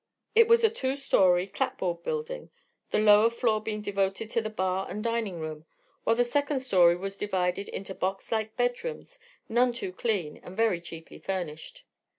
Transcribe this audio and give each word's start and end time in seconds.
It 0.33 0.47
was 0.47 0.63
a 0.63 0.69
two 0.71 0.95
story, 0.95 1.45
clapboarded 1.45 2.01
building, 2.03 2.49
the 2.89 2.97
lower 2.97 3.29
floor 3.29 3.61
being 3.61 3.81
devoted 3.83 4.31
to 4.31 4.41
the 4.41 4.49
bar 4.49 4.87
and 4.89 5.03
dining 5.03 5.39
room, 5.39 5.67
while 6.05 6.15
the 6.15 6.23
second 6.23 6.61
story 6.61 6.95
was 6.95 7.19
divided 7.19 7.69
into 7.69 7.93
box 7.93 8.31
like 8.31 8.55
bedrooms 8.55 9.19
none 9.47 9.71
too 9.73 9.93
clean 9.93 10.37
and 10.41 10.57
very 10.57 10.81
cheaply 10.81 11.19
furnished. 11.19 11.83